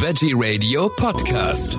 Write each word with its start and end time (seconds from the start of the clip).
Veggie 0.00 0.32
Radio 0.32 0.88
Podcast. 0.90 1.76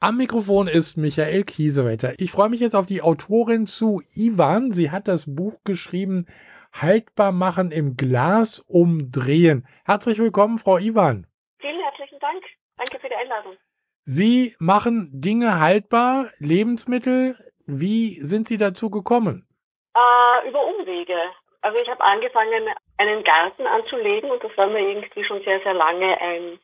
Am 0.00 0.16
Mikrofon 0.16 0.68
ist 0.68 0.96
Michael 0.96 1.44
Kiesewetter. 1.44 2.14
Ich 2.16 2.30
freue 2.30 2.48
mich 2.48 2.60
jetzt 2.60 2.74
auf 2.74 2.86
die 2.86 3.02
Autorin 3.02 3.66
zu 3.66 4.00
Ivan. 4.14 4.72
Sie 4.72 4.90
hat 4.90 5.06
das 5.06 5.26
Buch 5.26 5.52
geschrieben 5.64 6.26
Haltbar 6.72 7.32
machen 7.32 7.72
im 7.72 7.98
Glas 7.98 8.60
umdrehen. 8.60 9.68
Herzlich 9.84 10.18
willkommen, 10.18 10.56
Frau 10.56 10.78
Ivan. 10.78 11.26
Vielen 11.58 11.78
herzlichen 11.78 12.18
Dank. 12.20 12.42
Danke 12.78 12.98
für 12.98 13.08
die 13.10 13.16
Einladung. 13.16 13.58
Sie 14.06 14.56
machen 14.58 15.10
Dinge 15.12 15.60
haltbar, 15.60 16.28
Lebensmittel. 16.38 17.36
Wie 17.66 18.18
sind 18.22 18.48
Sie 18.48 18.56
dazu 18.56 18.88
gekommen? 18.88 19.46
Äh, 19.94 20.48
über 20.48 20.64
Umwege. 20.64 21.18
Also 21.60 21.78
ich 21.78 21.88
habe 21.90 22.02
angefangen, 22.02 22.66
einen 22.96 23.24
Garten 23.24 23.66
anzulegen 23.66 24.30
und 24.30 24.42
das 24.42 24.56
war 24.56 24.68
mir 24.68 24.80
irgendwie 24.80 25.24
schon 25.24 25.42
sehr, 25.42 25.60
sehr 25.60 25.74
lange 25.74 26.18
ein 26.18 26.58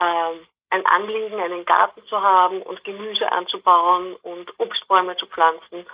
ähm, 0.00 0.46
ein 0.70 0.84
Anliegen, 0.86 1.40
einen 1.40 1.64
Garten 1.64 2.02
zu 2.06 2.20
haben 2.20 2.62
und 2.62 2.84
Gemüse 2.84 3.30
anzubauen 3.32 4.16
und 4.22 4.52
Obstbäume 4.58 5.16
zu 5.16 5.26
pflanzen. 5.26 5.86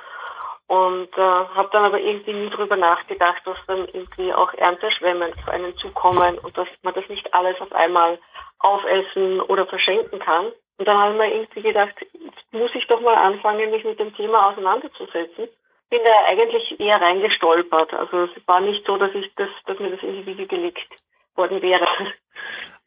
Und 0.67 1.13
äh, 1.17 1.21
habe 1.21 1.69
dann 1.73 1.85
aber 1.85 2.01
irgendwie 2.01 2.33
nie 2.33 2.51
drüber 2.51 2.77
nachgedacht, 2.77 3.43
dass 3.45 3.59
dann 3.67 3.87
irgendwie 3.93 4.33
auch 4.33 4.53
Ernteschwämme 4.55 5.33
auf 5.37 5.49
einen 5.49 5.77
zukommen 5.77 6.39
und 6.39 6.57
dass 6.57 6.69
man 6.83 6.95
das 6.95 7.07
nicht 7.09 7.33
alles 7.35 7.61
auf 7.61 7.73
einmal 7.73 8.19
aufessen 8.61 9.41
oder 9.43 9.67
verschenken 9.67 10.19
kann. 10.21 10.47
Und 10.79 10.89
dann 10.89 10.99
habe 10.99 11.13
ich 11.13 11.19
mir 11.19 11.35
irgendwie 11.35 11.63
gedacht, 11.63 11.95
jetzt 12.01 12.53
muss 12.53 12.75
ich 12.75 12.87
doch 12.87 13.01
mal 13.01 13.15
anfangen, 13.15 13.71
mich 13.71 13.85
mit 13.85 14.01
dem 14.01 14.15
Thema 14.17 14.51
auseinanderzusetzen. 14.51 15.49
Bin 15.91 16.01
da 16.03 16.25
eigentlich 16.27 16.81
eher 16.81 17.01
reingestolpert. 17.01 17.93
Also 17.93 18.25
es 18.25 18.31
war 18.47 18.61
nicht 18.61 18.85
so, 18.87 18.97
dass 18.97 19.15
ich 19.15 19.33
das, 19.37 19.51
dass 19.67 19.79
mir 19.79 19.91
das 19.91 20.03
irgendwie 20.03 20.47
gelegt 20.47 20.89
worden 21.37 21.61
wäre. 21.63 21.87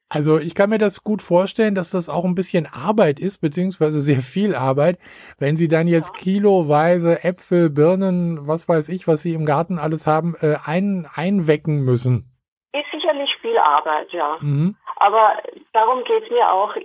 Also 0.09 0.39
ich 0.39 0.55
kann 0.55 0.69
mir 0.69 0.77
das 0.77 1.03
gut 1.03 1.21
vorstellen, 1.21 1.75
dass 1.75 1.91
das 1.91 2.07
auch 2.07 2.23
ein 2.23 2.35
bisschen 2.35 2.65
Arbeit 2.65 3.19
ist, 3.19 3.39
beziehungsweise 3.39 3.99
sehr 3.99 4.21
viel 4.21 4.55
Arbeit, 4.55 4.99
wenn 5.37 5.57
Sie 5.57 5.67
dann 5.67 5.87
jetzt 5.87 6.13
kiloweise 6.13 7.23
Äpfel, 7.25 7.69
Birnen, 7.69 8.47
was 8.47 8.69
weiß 8.69 8.87
ich, 8.89 9.07
was 9.07 9.21
Sie 9.21 9.33
im 9.33 9.45
Garten 9.45 9.79
alles 9.79 10.07
haben, 10.07 10.35
äh, 10.39 10.55
ein, 10.65 11.07
einwecken 11.13 11.83
müssen. 11.83 12.31
Ist 12.71 12.89
sicherlich 12.91 13.29
viel 13.41 13.57
Arbeit, 13.57 14.11
ja. 14.13 14.37
Mhm. 14.39 14.77
Aber 14.95 15.37
darum 15.73 16.03
geht 16.05 16.23
es 16.23 16.29
mir 16.29 16.51
auch 16.51 16.75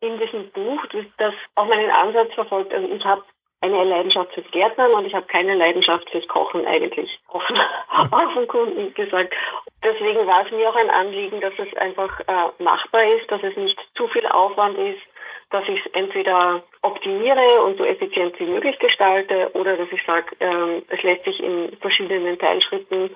in, 0.00 0.18
diesem 0.18 0.50
Buch, 0.52 0.80
das 1.18 1.34
auch 1.56 1.66
meinen 1.66 1.90
Ansatz 1.90 2.32
verfolgt. 2.34 2.72
Also 2.72 2.88
ich 2.88 3.04
habe 3.04 3.22
eine 3.60 3.84
Leidenschaft 3.84 4.32
fürs 4.32 4.50
Gärtnern 4.50 4.92
und 4.92 5.06
ich 5.06 5.14
habe 5.14 5.26
keine 5.26 5.54
Leidenschaft 5.54 6.08
fürs 6.10 6.26
Kochen 6.28 6.66
eigentlich, 6.66 7.10
offen, 7.28 7.58
offen 8.12 8.46
Kunden 8.46 8.94
gesagt. 8.94 9.34
Deswegen 9.84 10.26
war 10.26 10.46
es 10.46 10.50
mir 10.50 10.68
auch 10.68 10.76
ein 10.76 10.90
Anliegen, 10.90 11.40
dass 11.40 11.52
es 11.58 11.76
einfach 11.76 12.20
äh, 12.20 12.62
machbar 12.62 13.04
ist, 13.04 13.30
dass 13.30 13.42
es 13.42 13.54
nicht 13.56 13.78
zu 13.94 14.08
viel 14.08 14.26
Aufwand 14.26 14.78
ist, 14.78 15.02
dass 15.50 15.68
ich 15.68 15.84
es 15.84 15.92
entweder 15.92 16.62
optimiere 16.82 17.62
und 17.62 17.76
so 17.76 17.84
effizient 17.84 18.38
wie 18.40 18.46
möglich 18.46 18.78
gestalte 18.78 19.50
oder 19.52 19.76
dass 19.76 19.88
ich 19.92 20.02
sage, 20.06 20.34
äh, 20.40 20.82
es 20.88 21.02
lässt 21.02 21.24
sich 21.24 21.38
in 21.38 21.76
verschiedenen 21.80 22.38
Teilschritten 22.38 23.14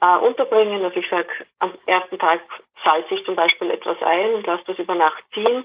äh, 0.00 0.16
unterbringen, 0.18 0.82
dass 0.82 0.94
ich 0.94 1.08
sage, 1.08 1.28
am 1.58 1.74
ersten 1.86 2.18
Tag 2.18 2.40
salze 2.84 3.14
ich 3.14 3.24
zum 3.24 3.34
Beispiel 3.34 3.70
etwas 3.70 4.00
ein 4.00 4.34
und 4.34 4.46
lasse 4.46 4.62
das 4.68 4.78
über 4.78 4.94
Nacht 4.94 5.24
ziehen 5.34 5.64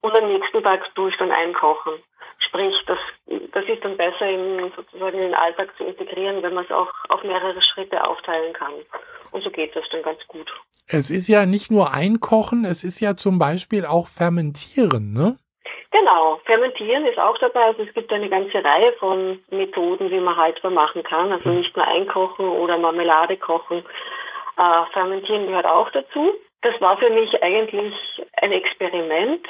und 0.00 0.16
am 0.16 0.32
nächsten 0.32 0.62
Tag 0.62 0.94
tue 0.94 1.10
ich 1.10 1.16
dann 1.18 1.30
einkochen. 1.30 2.02
Sprich, 2.38 2.74
das, 2.86 2.98
das 3.52 3.64
ist 3.66 3.84
dann 3.84 3.96
besser 3.96 4.28
in, 4.28 4.72
sozusagen 4.74 5.18
in 5.18 5.26
den 5.26 5.34
Alltag 5.34 5.68
zu 5.76 5.84
integrieren, 5.84 6.42
wenn 6.42 6.54
man 6.54 6.64
es 6.64 6.70
auch 6.70 6.92
auf 7.08 7.22
mehrere 7.22 7.60
Schritte 7.62 8.02
aufteilen 8.06 8.52
kann. 8.52 8.72
Und 9.34 9.42
so 9.42 9.50
geht 9.50 9.74
das 9.74 9.84
dann 9.90 10.02
ganz 10.02 10.20
gut. 10.28 10.48
Es 10.86 11.10
ist 11.10 11.26
ja 11.26 11.44
nicht 11.44 11.68
nur 11.68 11.92
einkochen, 11.92 12.64
es 12.64 12.84
ist 12.84 13.00
ja 13.00 13.16
zum 13.16 13.40
Beispiel 13.40 13.84
auch 13.84 14.06
fermentieren, 14.06 15.12
ne? 15.12 15.36
Genau, 15.90 16.40
fermentieren 16.44 17.04
ist 17.04 17.18
auch 17.18 17.36
dabei. 17.38 17.64
Also 17.64 17.82
es 17.82 17.92
gibt 17.94 18.12
eine 18.12 18.28
ganze 18.28 18.62
Reihe 18.62 18.92
von 19.00 19.42
Methoden, 19.50 20.10
wie 20.12 20.20
man 20.20 20.36
haltbar 20.36 20.70
machen 20.70 21.02
kann. 21.02 21.32
Also 21.32 21.50
hm. 21.50 21.58
nicht 21.58 21.76
nur 21.76 21.84
einkochen 21.84 22.48
oder 22.48 22.78
Marmelade 22.78 23.36
kochen. 23.36 23.78
Äh, 24.56 24.92
fermentieren 24.92 25.48
gehört 25.48 25.66
auch 25.66 25.90
dazu. 25.90 26.32
Das 26.62 26.80
war 26.80 26.96
für 26.98 27.10
mich 27.10 27.42
eigentlich 27.42 27.94
ein 28.40 28.52
Experiment, 28.52 29.46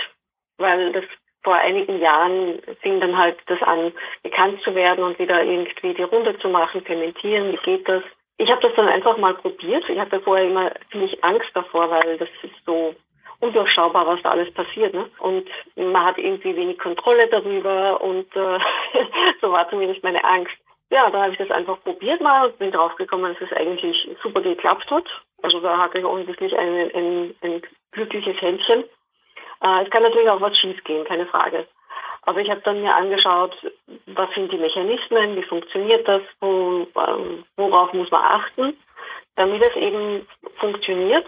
weil 0.57 0.93
das 0.93 1.05
vor 1.43 1.57
einigen 1.57 2.01
Jahren 2.01 2.63
fing 2.81 3.01
dann 3.01 3.19
halt 3.19 3.37
das 3.47 3.61
an, 3.61 3.93
bekannt 4.23 4.63
zu 4.63 4.75
werden 4.75 5.05
und 5.05 5.19
wieder 5.19 5.43
irgendwie 5.43 5.93
die 5.93 6.03
Runde 6.03 6.39
zu 6.39 6.49
machen, 6.49 6.83
fermentieren, 6.83 7.53
wie 7.53 7.65
geht 7.65 7.87
das? 7.87 8.03
Ich 8.37 8.51
habe 8.51 8.61
das 8.63 8.75
dann 8.77 8.89
einfach 8.89 9.17
mal 9.17 9.35
probiert. 9.35 9.89
Ich 9.89 9.99
hatte 9.99 10.21
vorher 10.21 10.47
immer 10.47 10.73
ziemlich 10.91 11.23
Angst 11.23 11.51
davor, 11.55 11.91
weil 11.91 12.19
das 12.19 12.29
ist 12.43 12.55
so 12.67 12.95
undurchschaubar, 13.41 14.07
was 14.07 14.23
da 14.23 14.31
alles 14.31 14.53
passiert. 14.53 14.95
Ne? 14.95 15.09
Und 15.19 15.49
man 15.77 16.05
hat 16.05 16.19
irgendwie 16.19 16.57
wenig 16.57 16.79
Kontrolle 16.79 17.29
darüber 17.29 18.01
und 18.01 18.35
äh, 18.35 18.59
so 19.41 19.53
war 19.53 19.69
zumindest 19.71 20.03
meine 20.03 20.25
Angst. 20.25 20.55
Ja, 20.91 21.11
dann 21.11 21.23
habe 21.23 21.33
ich 21.33 21.39
das 21.39 21.51
einfach 21.51 21.83
probiert 21.83 22.21
mal 22.21 22.47
und 22.47 22.59
bin 22.59 22.71
draufgekommen, 22.71 23.35
dass 23.35 23.51
es 23.51 23.57
eigentlich 23.57 24.09
super 24.23 24.41
geklappt 24.41 24.91
hat. 24.91 25.07
Also 25.43 25.61
da 25.61 25.79
hatte 25.79 25.99
ich 25.99 26.05
offensichtlich 26.05 26.57
ein, 26.57 26.91
ein, 26.95 27.35
ein 27.43 27.63
glückliches 27.93 28.41
Händchen. 28.41 28.85
Äh, 29.61 29.85
es 29.85 29.91
kann 29.91 30.03
natürlich 30.03 30.29
auch 30.29 30.41
was 30.41 30.57
schiefgehen, 30.59 31.05
keine 31.05 31.27
Frage. 31.27 31.67
Aber 32.23 32.41
ich 32.41 32.51
habe 32.51 32.61
dann 32.63 32.81
mir 32.81 32.95
angeschaut, 32.95 33.55
was 34.17 34.29
sind 34.35 34.53
die 34.53 34.59
Mechanismen, 34.59 35.37
wie 35.37 35.43
funktioniert 35.43 36.07
das, 36.07 36.23
wo, 36.41 36.87
ähm, 37.07 37.45
worauf 37.57 37.93
muss 37.93 38.11
man 38.11 38.25
achten, 38.25 38.77
damit 39.37 39.63
es 39.63 39.77
eben 39.77 40.27
funktioniert. 40.59 41.27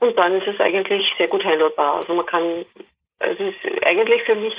Und 0.00 0.16
dann 0.18 0.34
ist 0.34 0.46
es 0.46 0.60
eigentlich 0.60 1.06
sehr 1.16 1.28
gut 1.28 1.44
handelbar. 1.44 1.96
Also 1.96 2.14
man 2.14 2.26
kann, 2.26 2.64
es 3.20 3.38
ist 3.40 3.84
eigentlich 3.84 4.22
für 4.24 4.36
mich 4.36 4.54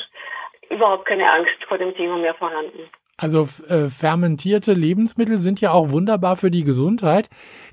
überhaupt 0.70 1.06
keine 1.06 1.32
Angst 1.32 1.64
vor 1.68 1.78
dem 1.78 1.96
Thema 1.96 2.18
mehr 2.18 2.34
vorhanden. 2.34 2.90
Also 3.18 3.48
äh, 3.68 3.90
fermentierte 3.90 4.74
Lebensmittel 4.74 5.40
sind 5.40 5.60
ja 5.60 5.72
auch 5.72 5.90
wunderbar 5.90 6.38
für 6.38 6.52
die 6.52 6.64
Gesundheit. 6.64 7.30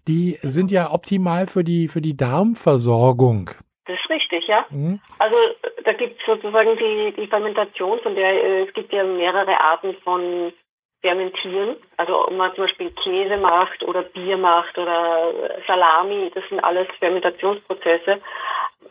Die 0.08 0.38
sind 0.40 0.70
ja 0.70 0.90
optimal 0.90 1.46
für 1.46 1.64
die 1.64 1.88
für 1.88 2.00
die 2.00 2.16
Darmversorgung. 2.16 3.50
Das 3.86 3.98
ist 4.00 4.08
richtig, 4.08 4.46
ja. 4.46 4.64
Mhm. 4.70 5.00
Also 5.18 5.36
da 5.84 5.92
gibt 5.92 6.20
es 6.20 6.26
sozusagen 6.26 6.76
die, 6.76 7.12
die 7.12 7.26
Fermentation, 7.26 8.00
von 8.00 8.14
der 8.14 8.42
äh, 8.42 8.62
es 8.62 8.72
gibt 8.72 8.92
ja 8.92 9.04
mehrere 9.04 9.60
Arten 9.60 9.94
von 10.02 10.52
Fermentieren. 11.02 11.76
Also 11.98 12.26
ob 12.26 12.32
man 12.32 12.54
zum 12.54 12.64
Beispiel 12.64 12.90
Käse 12.92 13.36
macht 13.36 13.82
oder 13.82 14.02
Bier 14.02 14.38
macht 14.38 14.78
oder 14.78 15.32
Salami, 15.66 16.30
das 16.34 16.44
sind 16.48 16.64
alles 16.64 16.88
Fermentationsprozesse. 16.98 18.20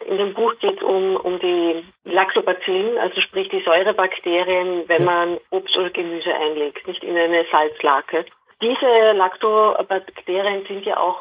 In 0.06 0.18
dem 0.18 0.34
Buch 0.36 0.54
geht 0.60 0.78
es 0.78 0.84
um, 0.84 1.16
um 1.16 1.40
die 1.40 1.84
Lactobacillen, 2.04 3.00
also 3.00 3.20
sprich 3.22 3.50
die 3.50 3.64
Säurebakterien, 3.64 4.88
wenn 4.88 5.06
man 5.06 5.40
Obst 5.50 5.76
oder 5.76 5.90
Gemüse 5.90 6.34
einlegt, 6.34 6.88
nicht 6.88 7.04
in 7.04 7.18
eine 7.18 7.46
Salzlake. 7.52 8.26
Diese 8.62 9.14
Lactobakterien 9.14 10.66
sind 10.68 10.86
ja 10.86 10.98
auch 10.98 11.20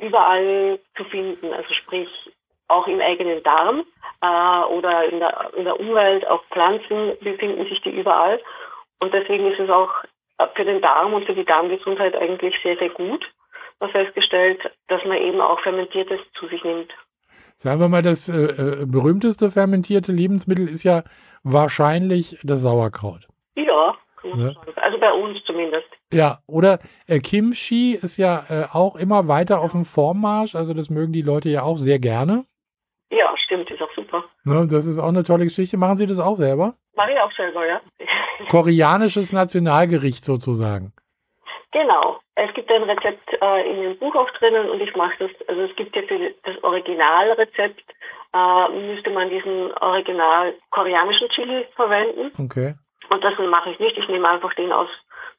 überall 0.00 0.80
zu 0.96 1.04
finden, 1.04 1.52
also 1.52 1.72
sprich 1.74 2.08
auch 2.68 2.86
im 2.86 3.00
eigenen 3.00 3.42
Darm 3.42 3.84
äh, 4.20 4.72
oder 4.72 5.04
in 5.10 5.18
der, 5.20 5.50
in 5.56 5.64
der 5.64 5.80
Umwelt, 5.80 6.26
auch 6.26 6.42
Pflanzen 6.52 7.12
befinden 7.20 7.64
sich 7.68 7.80
die 7.82 7.90
überall. 7.90 8.40
Und 9.00 9.12
deswegen 9.12 9.46
ist 9.46 9.60
es 9.60 9.70
auch 9.70 9.90
für 10.54 10.64
den 10.64 10.80
Darm 10.80 11.14
und 11.14 11.24
für 11.24 11.34
die 11.34 11.44
Darmgesundheit 11.44 12.14
eigentlich 12.16 12.54
sehr, 12.62 12.76
sehr 12.78 12.90
gut, 12.90 13.24
man 13.80 13.90
festgestellt, 13.90 14.60
dass 14.88 15.04
man 15.04 15.18
eben 15.18 15.40
auch 15.40 15.60
Fermentiertes 15.60 16.20
zu 16.38 16.46
sich 16.48 16.62
nimmt. 16.64 16.92
Sagen 17.58 17.80
wir 17.80 17.88
mal, 17.88 18.02
das 18.02 18.28
äh, 18.28 18.82
äh 18.82 18.86
berühmteste 18.86 19.50
fermentierte 19.50 20.12
Lebensmittel 20.12 20.68
ist 20.68 20.84
ja 20.84 21.02
wahrscheinlich 21.42 22.38
das 22.44 22.62
Sauerkraut. 22.62 23.26
Ja, 23.56 23.96
ja. 24.36 24.52
Also 24.76 24.98
bei 24.98 25.12
uns 25.12 25.38
zumindest. 25.44 25.88
Ja, 26.12 26.38
oder 26.46 26.78
äh, 27.06 27.18
Kimchi 27.20 27.94
ist 27.94 28.16
ja 28.16 28.44
äh, 28.48 28.64
auch 28.72 28.96
immer 28.96 29.28
weiter 29.28 29.60
auf 29.60 29.72
dem 29.72 29.84
Vormarsch. 29.84 30.54
Also 30.54 30.74
das 30.74 30.90
mögen 30.90 31.12
die 31.12 31.22
Leute 31.22 31.48
ja 31.48 31.62
auch 31.62 31.76
sehr 31.76 31.98
gerne. 31.98 32.44
Ja, 33.10 33.34
stimmt, 33.38 33.70
ist 33.70 33.80
auch 33.80 33.92
super. 33.94 34.24
Ne, 34.44 34.66
das 34.70 34.86
ist 34.86 34.98
auch 34.98 35.08
eine 35.08 35.24
tolle 35.24 35.44
Geschichte. 35.44 35.76
Machen 35.76 35.96
Sie 35.96 36.06
das 36.06 36.18
auch 36.18 36.36
selber? 36.36 36.74
Mache 36.94 37.12
ich 37.12 37.20
auch 37.20 37.32
selber, 37.32 37.66
ja. 37.66 37.80
Koreanisches 38.50 39.32
Nationalgericht 39.32 40.24
sozusagen. 40.24 40.92
Genau. 41.72 42.20
Es 42.34 42.52
gibt 42.54 42.70
ein 42.72 42.82
Rezept 42.84 43.28
äh, 43.40 43.70
in 43.70 43.82
dem 43.82 43.98
Buch 43.98 44.14
auch 44.14 44.30
drinnen 44.38 44.70
und 44.70 44.80
ich 44.80 44.94
mache 44.94 45.14
das, 45.18 45.48
also 45.48 45.62
es 45.62 45.76
gibt 45.76 45.96
ja 45.96 46.02
für 46.02 46.34
das 46.44 46.62
Originalrezept, 46.62 47.82
äh, 48.32 48.68
müsste 48.94 49.10
man 49.10 49.30
diesen 49.30 49.72
original 49.78 50.54
koreanischen 50.70 51.28
Chili 51.30 51.66
verwenden. 51.74 52.30
Okay. 52.42 52.74
Und 53.10 53.24
das 53.24 53.34
mache 53.38 53.70
ich 53.70 53.78
nicht. 53.78 53.96
Ich 53.96 54.08
nehme 54.08 54.28
einfach 54.28 54.52
den 54.54 54.72
aus, 54.72 54.88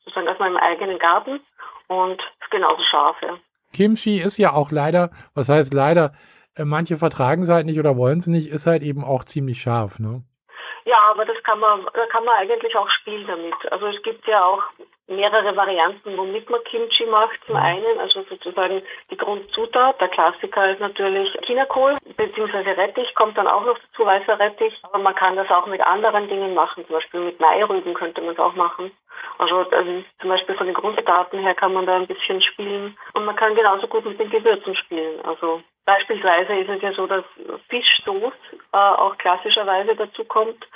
sozusagen 0.04 0.27
aus 0.27 0.39
meinem 0.39 0.57
eigenen 0.57 1.00
Garten 1.00 1.39
und 1.88 2.22
ist 2.42 2.51
genauso 2.51 2.81
scharf, 2.83 3.18
ja. 3.22 3.38
Kimchi 3.74 4.19
ist 4.19 4.38
ja 4.38 4.54
auch 4.54 4.72
leider, 4.72 5.12
was 5.36 5.48
heißt 5.50 5.74
leider, 5.74 6.13
manche 6.65 6.97
vertragen 6.97 7.44
es 7.44 7.50
halt 7.50 7.65
nicht 7.65 7.79
oder 7.79 7.97
wollen 7.97 8.19
es 8.19 8.27
nicht, 8.27 8.47
ist 8.47 8.67
halt 8.67 8.83
eben 8.83 9.03
auch 9.03 9.23
ziemlich 9.23 9.61
scharf, 9.61 10.00
ne? 10.00 10.23
Ja, 10.85 10.97
aber 11.11 11.25
das 11.25 11.38
kann 11.44 11.59
man, 11.59 11.85
da 11.94 12.06
kann 12.07 12.25
man 12.25 12.35
eigentlich 12.38 12.75
auch 12.75 12.89
spielen 12.89 13.27
damit. 13.27 13.71
Also 13.71 13.88
es 13.88 14.01
gibt 14.01 14.27
ja 14.27 14.44
auch 14.44 14.63
mehrere 15.09 15.56
Varianten, 15.56 16.17
womit 16.17 16.50
man 16.50 16.63
Kimchi 16.63 17.06
macht. 17.06 17.39
Zum 17.45 17.56
einen, 17.56 18.00
also 18.00 18.23
sozusagen 18.29 18.81
die 19.11 19.17
Grundzutat. 19.17 20.00
Der 20.00 20.07
Klassiker 20.07 20.71
ist 20.71 20.79
natürlich 20.79 21.29
Chinakohl 21.45 21.95
bzw. 22.15 22.71
Rettich, 22.71 23.13
kommt 23.15 23.38
dann 23.38 23.47
auch 23.47 23.65
noch 23.65 23.77
dazu, 23.77 24.05
weißer 24.05 24.39
Rettich. 24.39 24.73
Aber 24.83 25.00
man 25.00 25.15
kann 25.15 25.35
das 25.35 25.50
auch 25.50 25.65
mit 25.65 25.81
anderen 25.81 26.29
Dingen 26.29 26.53
machen, 26.53 26.85
zum 26.85 26.95
Beispiel 26.95 27.19
mit 27.21 27.39
Mairüben 27.39 27.94
könnte 27.94 28.21
man 28.21 28.33
es 28.33 28.39
auch 28.39 28.55
machen. 28.55 28.91
Also, 29.38 29.69
also 29.69 30.03
zum 30.21 30.29
Beispiel 30.29 30.55
von 30.55 30.67
den 30.67 30.75
Grunddaten 30.75 31.39
her 31.39 31.55
kann 31.55 31.73
man 31.73 31.85
da 31.85 31.95
ein 31.95 32.07
bisschen 32.07 32.41
spielen. 32.41 32.97
Und 33.13 33.25
man 33.25 33.35
kann 33.35 33.55
genauso 33.55 33.88
gut 33.88 34.05
mit 34.05 34.19
den 34.19 34.29
Gewürzen 34.29 34.75
spielen. 34.75 35.19
Also 35.25 35.62
beispielsweise 35.89 36.53
ist 36.53 36.69
es 36.69 36.81
ja 36.81 36.94
so, 36.94 37.07
dass 37.07 37.25
Fischsoße 37.69 38.33
äh, 38.74 38.77
auch 38.77 39.18
klassischerweise 39.18 39.95
dazu 39.95 40.24
kommt. 40.24 40.68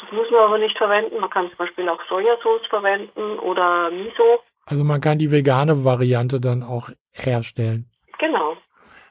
Das 0.00 0.10
muss 0.12 0.30
man 0.30 0.40
aber 0.40 0.58
nicht 0.58 0.78
verwenden. 0.78 1.20
Man 1.20 1.30
kann 1.30 1.48
zum 1.48 1.58
Beispiel 1.58 1.88
auch 1.88 2.00
Sojasauce 2.08 2.66
verwenden 2.68 3.38
oder 3.38 3.90
Miso. 3.90 4.40
Also 4.64 4.84
man 4.84 5.00
kann 5.00 5.18
die 5.18 5.30
vegane 5.30 5.84
Variante 5.84 6.40
dann 6.40 6.62
auch 6.62 6.88
herstellen. 7.12 7.90
Genau. 8.18 8.56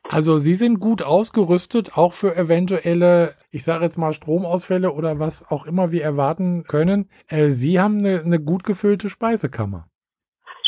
Also 0.10 0.40
Sie 0.40 0.56
sind 0.56 0.80
gut 0.80 1.04
ausgerüstet, 1.04 1.96
auch 1.96 2.14
für 2.14 2.36
eventuelle, 2.36 3.36
ich 3.52 3.64
sage 3.64 3.86
jetzt 3.86 3.98
mal 3.98 4.14
Stromausfälle 4.14 4.92
oder 4.92 5.20
was 5.20 5.46
auch 5.50 5.68
immer 5.68 5.92
wir 5.92 6.04
erwarten 6.04 6.64
können. 6.64 7.10
Äh, 7.28 7.50
Sie 7.50 7.80
haben 7.80 8.00
eine, 8.00 8.22
eine 8.22 8.40
gut 8.40 8.64
gefüllte 8.64 9.10
Speisekammer. 9.10 9.86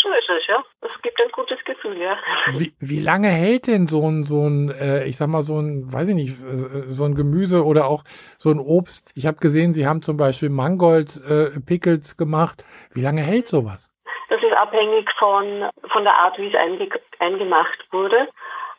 So 0.02 0.10
ist 0.10 0.30
es, 0.30 0.48
ja. 0.48 0.64
Es 0.82 1.02
gibt 1.02 1.20
ein 1.20 1.22
gutes 1.34 1.64
Gefühl, 1.66 1.98
ja. 1.98 2.18
Wie, 2.52 2.74
wie 2.80 3.00
lange 3.00 3.28
hält 3.28 3.68
denn 3.68 3.88
so 3.88 4.08
ein, 4.10 4.26
so 4.26 4.48
ein, 4.48 4.70
äh, 4.70 5.06
ich 5.06 5.18
sag 5.18 5.28
mal, 5.28 5.44
so 5.44 5.60
ein, 5.60 5.92
weiß 5.92 6.08
ich 6.10 6.16
nicht, 6.16 6.42
äh, 6.42 6.92
so 6.92 7.04
ein 7.04 7.16
Gemüse 7.16 7.66
oder 7.66 7.88
auch 7.88 8.04
so 8.38 8.50
ein 8.50 8.60
Obst? 8.60 9.12
Ich 9.16 9.28
habe 9.28 9.38
gesehen, 9.38 9.74
Sie 9.74 9.86
haben 9.86 10.02
zum 10.02 10.18
Beispiel 10.18 10.50
Mangold-Pickles 10.50 12.14
äh, 12.14 12.16
gemacht. 12.16 12.64
Wie 12.94 13.02
lange 13.02 13.22
hält 13.22 13.48
sowas? 13.48 13.90
Das 14.30 14.42
ist 14.42 14.54
abhängig 14.54 15.10
von, 15.20 15.70
von 15.92 16.04
der 16.04 16.16
Art, 16.16 16.38
wie 16.38 16.48
es 16.48 16.56
einge 16.56 16.90
eingemacht 17.20 17.88
wurde. 17.92 18.30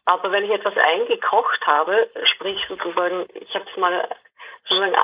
Aber 0.07 0.33
wenn 0.33 0.45
ich 0.45 0.53
etwas 0.53 0.75
eingekocht 0.77 1.67
habe, 1.67 2.11
sprich 2.35 2.59
sozusagen, 2.69 3.27
ich 3.35 3.55
habe 3.55 3.65
es 3.71 3.77
mal 3.77 4.09
sozusagen 4.69 4.95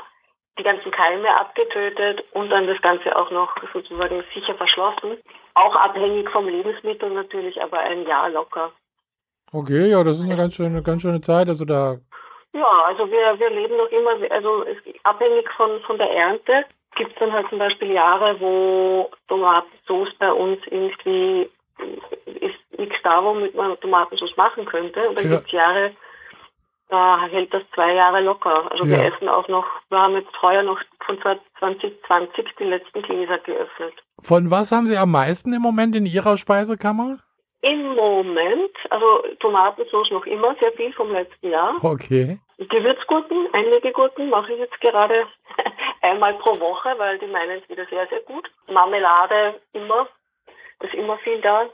die 0.57 0.63
ganzen 0.63 0.91
Keime 0.91 1.29
abgetötet 1.39 2.23
und 2.33 2.49
dann 2.49 2.67
das 2.67 2.81
Ganze 2.81 3.15
auch 3.15 3.31
noch 3.31 3.55
sozusagen 3.73 4.23
sicher 4.33 4.55
verschlossen. 4.55 5.17
Auch 5.53 5.75
abhängig 5.75 6.29
vom 6.29 6.47
Lebensmittel 6.47 7.09
natürlich, 7.09 7.61
aber 7.61 7.79
ein 7.79 8.05
Jahr 8.05 8.29
locker. 8.29 8.71
Okay, 9.53 9.89
ja, 9.89 10.03
das 10.03 10.17
ist 10.17 10.25
eine 10.25 10.37
ganz 10.37 10.55
schöne, 10.55 10.81
ganz 10.81 11.01
schöne 11.01 11.21
Zeit. 11.21 11.49
Also 11.49 11.65
da. 11.65 11.97
Ja, 12.53 12.83
also 12.85 13.09
wir, 13.09 13.39
wir 13.39 13.49
leben 13.49 13.77
noch 13.77 13.89
immer, 13.89 14.31
also 14.31 14.65
abhängig 15.03 15.49
von, 15.55 15.81
von 15.81 15.97
der 15.97 16.11
Ernte 16.11 16.65
gibt 16.95 17.13
es 17.13 17.19
dann 17.19 17.31
halt 17.31 17.47
zum 17.49 17.59
Beispiel 17.59 17.91
Jahre, 17.91 18.39
wo 18.39 19.09
Tomatensauce 19.27 20.13
bei 20.19 20.31
uns 20.31 20.59
irgendwie 20.67 21.49
ist 22.25 22.79
nichts 22.79 22.97
da, 23.03 23.23
womit 23.23 23.55
man 23.55 23.79
Tomatensauce 23.79 24.35
machen 24.37 24.65
könnte. 24.65 25.09
Und 25.09 25.17
dann 25.17 25.25
ja. 25.25 25.31
gibt 25.31 25.45
es 25.45 25.51
Jahre, 25.51 25.91
da 26.91 27.21
hält 27.21 27.53
das 27.53 27.63
zwei 27.73 27.93
Jahre 27.93 28.21
locker. 28.21 28.69
Also 28.69 28.83
ja. 28.83 28.97
wir 28.97 29.05
essen 29.05 29.29
auch 29.29 29.47
noch, 29.47 29.65
wir 29.89 29.97
haben 29.97 30.15
jetzt 30.15 30.41
heuer 30.41 30.61
noch 30.61 30.79
von 31.05 31.19
2020 31.21 32.45
die 32.59 32.65
letzten 32.65 33.01
Gläser 33.01 33.39
geöffnet. 33.39 33.93
Von 34.21 34.51
was 34.51 34.71
haben 34.71 34.87
Sie 34.87 34.97
am 34.97 35.11
meisten 35.11 35.53
im 35.53 35.61
Moment 35.61 35.95
in 35.95 36.05
Ihrer 36.05 36.37
Speisekammer? 36.37 37.19
Im 37.61 37.95
Moment, 37.95 38.71
also 38.89 39.23
Tomatensauce 39.39 40.11
noch 40.11 40.25
immer 40.25 40.55
sehr 40.59 40.71
viel 40.73 40.91
vom 40.93 41.11
letzten 41.11 41.49
Jahr. 41.49 41.75
Okay. 41.81 42.39
Gewürzgurken, 42.57 43.47
einige 43.53 43.91
Gurken 43.91 44.29
mache 44.29 44.51
ich 44.53 44.59
jetzt 44.59 44.79
gerade 44.81 45.27
einmal 46.01 46.33
pro 46.35 46.59
Woche, 46.59 46.93
weil 46.97 47.19
die 47.19 47.27
meinen 47.27 47.61
es 47.61 47.69
wieder 47.69 47.85
sehr, 47.85 48.07
sehr 48.07 48.21
gut. 48.21 48.49
Marmelade 48.67 49.61
immer, 49.73 50.07
ist 50.81 50.93
immer 50.93 51.17
viel 51.19 51.39
da 51.41 51.69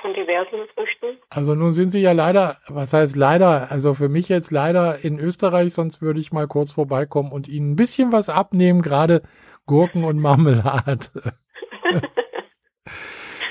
von 0.00 0.14
diversen 0.14 0.66
Früchten. 0.74 1.18
Also 1.30 1.54
nun 1.54 1.72
sind 1.72 1.90
Sie 1.90 2.00
ja 2.00 2.12
leider, 2.12 2.56
was 2.68 2.92
heißt 2.92 3.16
leider, 3.16 3.70
also 3.70 3.94
für 3.94 4.08
mich 4.08 4.28
jetzt 4.28 4.50
leider 4.50 5.04
in 5.04 5.18
Österreich, 5.18 5.74
sonst 5.74 6.02
würde 6.02 6.20
ich 6.20 6.32
mal 6.32 6.46
kurz 6.46 6.72
vorbeikommen 6.72 7.32
und 7.32 7.48
Ihnen 7.48 7.72
ein 7.72 7.76
bisschen 7.76 8.12
was 8.12 8.28
abnehmen, 8.28 8.82
gerade 8.82 9.22
Gurken 9.66 10.04
und 10.04 10.18
Marmelade. 10.18 10.98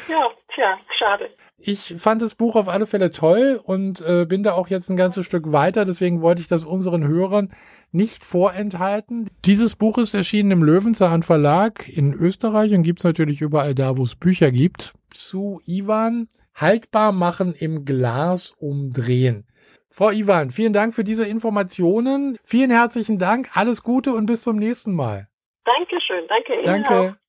ja, 0.07 0.29
tja, 0.53 0.79
schade. 0.97 1.29
Ich 1.59 1.95
fand 1.97 2.21
das 2.21 2.35
Buch 2.35 2.55
auf 2.55 2.67
alle 2.67 2.85
Fälle 2.85 3.11
toll 3.11 3.59
und 3.61 4.01
äh, 4.01 4.25
bin 4.25 4.43
da 4.43 4.53
auch 4.53 4.67
jetzt 4.67 4.89
ein 4.89 4.97
ganzes 4.97 5.25
Stück 5.25 5.51
weiter. 5.51 5.85
Deswegen 5.85 6.21
wollte 6.21 6.41
ich 6.41 6.47
das 6.47 6.65
unseren 6.65 7.07
Hörern 7.07 7.49
nicht 7.91 8.23
vorenthalten. 8.23 9.29
Dieses 9.43 9.75
Buch 9.75 9.97
ist 9.97 10.13
erschienen 10.13 10.51
im 10.51 10.63
Löwenzahn 10.63 11.23
Verlag 11.23 11.89
in 11.89 12.13
Österreich 12.13 12.73
und 12.73 12.83
gibt's 12.83 13.03
natürlich 13.03 13.41
überall 13.41 13.73
da, 13.73 13.97
wo 13.97 14.03
es 14.03 14.15
Bücher 14.15 14.51
gibt. 14.51 14.93
Zu 15.11 15.61
Ivan 15.65 16.27
haltbar 16.53 17.11
machen 17.11 17.53
im 17.57 17.85
Glas 17.85 18.51
umdrehen. 18.59 19.45
Frau 19.89 20.11
Ivan, 20.11 20.51
vielen 20.51 20.73
Dank 20.73 20.93
für 20.93 21.03
diese 21.03 21.25
Informationen. 21.25 22.37
Vielen 22.43 22.69
herzlichen 22.69 23.17
Dank. 23.17 23.49
Alles 23.55 23.81
Gute 23.81 24.13
und 24.13 24.27
bis 24.27 24.43
zum 24.43 24.57
nächsten 24.57 24.93
Mal. 24.93 25.27
Dankeschön. 25.65 26.23
Danke 26.27 26.53
Ihnen. 26.53 26.65
Danke. 26.65 27.11
Auch. 27.13 27.26